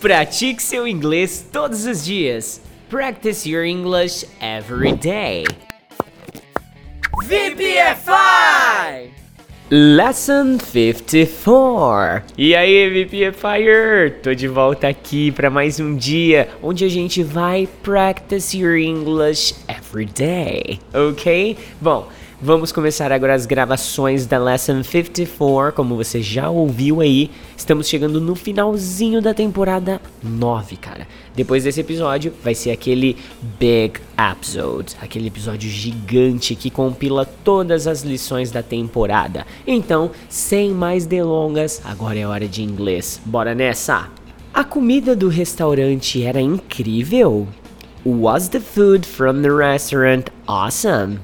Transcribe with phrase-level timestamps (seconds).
[0.00, 2.60] Pratique seu inglês todos os dias.
[2.88, 5.44] Practice your English every day.
[7.24, 9.10] VPFI!
[9.68, 12.22] Lesson 54.
[12.38, 14.20] E aí, VPFire?
[14.22, 19.56] Tô de volta aqui para mais um dia onde a gente vai practice your English
[19.66, 21.58] every day, ok?
[21.80, 22.08] Bom,
[22.40, 27.32] Vamos começar agora as gravações da Lesson 54, como você já ouviu aí.
[27.56, 31.08] Estamos chegando no finalzinho da temporada 9, cara.
[31.34, 33.16] Depois desse episódio vai ser aquele
[33.58, 39.44] Big Episode, aquele episódio gigante que compila todas as lições da temporada.
[39.66, 43.20] Então, sem mais delongas, agora é hora de inglês.
[43.24, 44.10] Bora nessa!
[44.54, 47.48] A comida do restaurante era incrível?
[48.06, 51.18] Was the food from the restaurant awesome?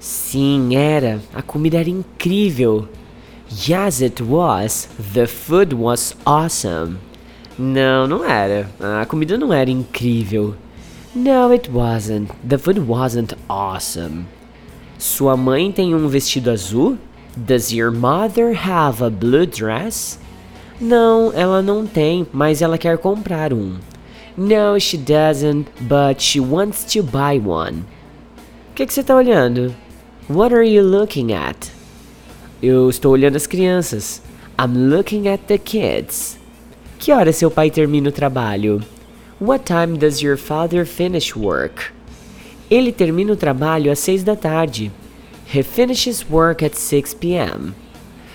[0.00, 1.20] Sim, era.
[1.34, 2.88] A comida era incrível.
[3.68, 4.88] Yes, it was.
[5.12, 6.96] The food was awesome.
[7.58, 8.70] Não, não era.
[8.80, 10.54] A comida não era incrível.
[11.14, 12.30] No, it wasn't.
[12.48, 14.24] The food wasn't awesome.
[14.96, 16.96] Sua mãe tem um vestido azul?
[17.36, 20.18] Does your mother have a blue dress?
[20.80, 23.76] Não, ela não tem, mas ela quer comprar um.
[24.34, 27.84] No, she doesn't, but she wants to buy one.
[28.70, 29.74] O que, que você está olhando?
[30.30, 31.72] What are you looking at?
[32.62, 34.22] Eu estou olhando as crianças.
[34.56, 36.38] I'm looking at the kids.
[37.00, 38.80] Que hora seu pai termina o trabalho?
[39.40, 41.90] What time does your father finish work?
[42.70, 44.92] Ele termina o trabalho às seis da tarde.
[45.52, 47.74] He finishes work at 6 p.m.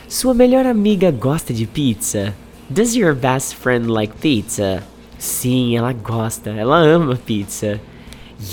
[0.10, 2.36] Sua melhor amiga gosta de pizza?
[2.70, 4.84] Does your best friend like pizza?
[5.18, 6.50] Sim, ela gosta.
[6.50, 7.80] Ela ama pizza.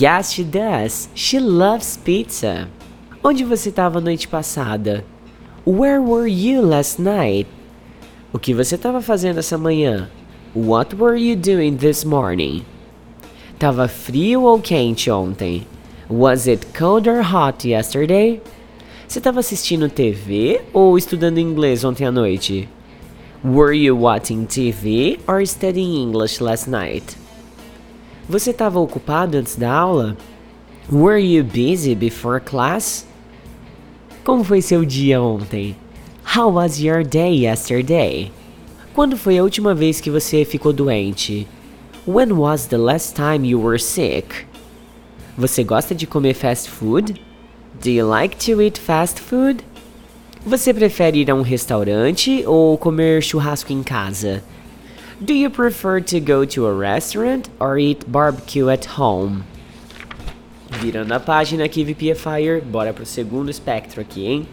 [0.01, 1.09] Yes, she does.
[1.13, 2.69] She loves pizza.
[3.25, 5.05] Onde você estava noite passada?
[5.65, 7.49] Where were you last night?
[8.33, 10.11] O que você estava fazendo essa manhã?
[10.57, 12.65] What were you doing this morning?
[13.61, 15.65] Tava frio ou quente ontem?
[16.11, 18.43] Was it cold or hot yesterday?
[19.07, 22.69] Você estava assistindo TV ou estudando inglês ontem à noite?
[23.45, 27.17] Were you watching TV or studying English last night?
[28.29, 30.17] Você estava ocupado antes da aula?
[30.91, 33.12] Were you busy before class?
[34.25, 35.75] Como foi seu dia ontem?
[36.37, 38.31] How was your day yesterday?
[38.95, 41.45] Quando foi a última vez que você ficou doente?
[42.07, 44.47] When was the last time you were sick?
[45.37, 47.21] Você gosta de comer fast food?
[47.83, 49.65] Do you like to eat fast food?
[50.47, 54.45] Você prefere ir a um restaurante ou comer churrasco em casa?
[55.21, 59.43] Do you prefer to go to a restaurant or eat barbecue at home?
[60.81, 64.49] Virando a página aqui, VPFire, bora pro segundo espectro aqui, hein?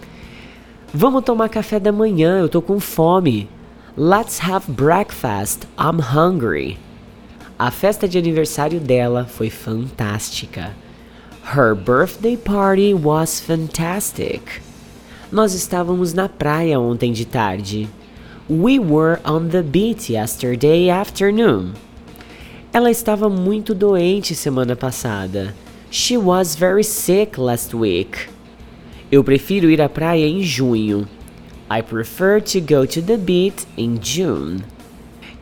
[0.94, 3.50] Vamos tomar café da manhã, eu tô com fome.
[3.97, 6.78] Let's have breakfast, I'm hungry.
[7.57, 10.74] A festa de aniversário dela foi fantástica.
[11.56, 14.62] Her birthday party was fantastic.
[15.31, 17.90] Nós estávamos na praia ontem de tarde.
[18.50, 21.74] We were on the beach yesterday afternoon.
[22.72, 25.53] Ela estava muito doente semana passada.
[25.91, 28.29] She was very sick last week.
[29.11, 31.07] Eu prefiro ir à praia em junho.
[31.67, 34.63] I prefer to go to the beach in June.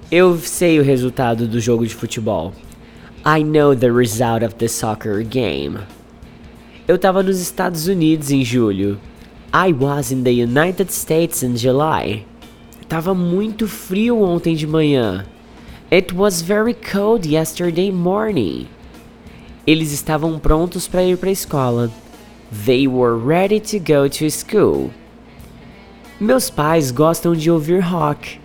[0.09, 2.53] Eu sei o resultado do jogo de futebol.
[3.25, 5.79] I know the result of the soccer game.
[6.87, 8.97] Eu estava nos Estados Unidos em julho.
[9.53, 12.25] I was in the United States in July.
[12.87, 15.25] Tava muito frio ontem de manhã.
[15.91, 18.67] It was very cold yesterday morning.
[19.67, 21.91] Eles estavam prontos para ir para a escola.
[22.66, 24.91] They were ready to go to school.
[26.22, 28.39] Meus pais gostam de ouvir rock.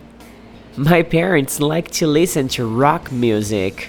[0.77, 3.88] My parents like to listen to rock music.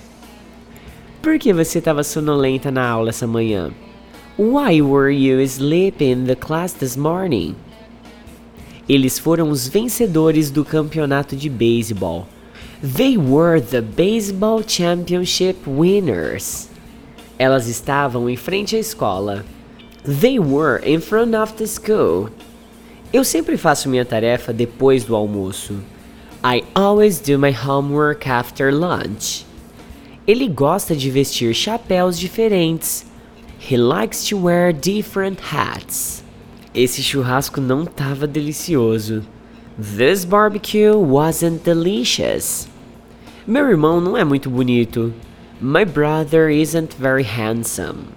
[1.24, 3.74] Por que você estava sonolenta na aula essa manhã?
[4.38, 7.56] Why were you sleeping in the class this morning?
[8.88, 12.28] Eles foram os vencedores do campeonato de beisebol.
[12.84, 16.73] They were the baseball championship winners.
[17.38, 19.44] Elas estavam em frente à escola.
[20.04, 22.30] They were in front of the school.
[23.12, 25.76] Eu sempre faço minha tarefa depois do almoço.
[26.44, 29.46] I always do my homework after lunch.
[30.28, 33.06] Ele gosta de vestir chapéus diferentes.
[33.60, 36.24] He likes to wear different hats.
[36.74, 39.24] Esse churrasco não estava delicioso.
[39.80, 42.68] This barbecue wasn't delicious.
[43.48, 45.14] Meu irmão não é muito bonito.
[45.64, 48.08] My brother isn't very handsome.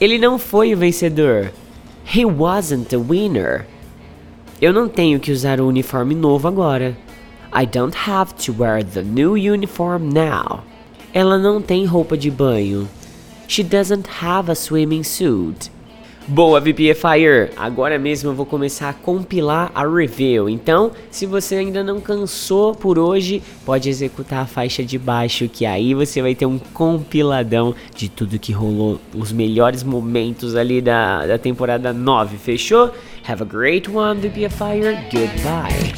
[0.00, 1.52] Ele não foi o vencedor.
[2.02, 3.66] He wasn't the winner.
[4.58, 6.96] Eu não tenho que usar o uniforme novo agora.
[7.52, 10.64] I don't have to wear the new uniform now.
[11.12, 12.88] Ela não tem roupa de banho.
[13.46, 15.70] She doesn't have a swimming suit.
[16.30, 17.50] Boa, VPFire!
[17.56, 20.48] Agora mesmo eu vou começar a compilar a review.
[20.48, 25.66] Então, se você ainda não cansou por hoje, pode executar a faixa de baixo, que
[25.66, 31.26] aí você vai ter um compiladão de tudo que rolou, os melhores momentos ali da,
[31.26, 32.36] da temporada 9.
[32.36, 32.92] Fechou?
[33.26, 34.98] Have a great one, VPFire.
[35.12, 35.92] Goodbye!